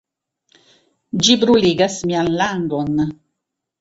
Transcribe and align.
Ĝi 1.27 1.35
bruligas 1.43 1.99
mian 2.13 2.33
langon! 2.43 3.05